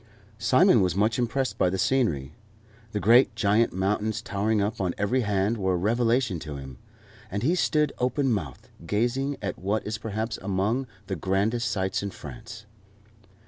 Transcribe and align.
Simon 0.39 0.81
was 0.81 0.95
much 0.95 1.19
impressed 1.19 1.59
by 1.59 1.69
the 1.69 1.77
scenery. 1.77 2.33
The 2.91 2.99
great 2.99 3.35
giant 3.35 3.71
mountains 3.71 4.19
towering 4.19 4.59
up 4.59 4.81
on 4.81 4.95
every 4.97 5.21
hand 5.21 5.57
were 5.59 5.75
a 5.75 5.77
revelation 5.77 6.39
to 6.39 6.55
him, 6.55 6.79
and 7.29 7.43
he 7.43 7.53
stood 7.53 7.93
open 7.99 8.33
mouthed, 8.33 8.69
gazing 8.87 9.37
at 9.43 9.59
what 9.59 9.85
is 9.85 9.99
perhaps 9.99 10.39
among 10.41 10.87
the 11.05 11.15
grandest 11.15 11.69
sights 11.69 12.01
in 12.01 12.09
France. 12.09 12.65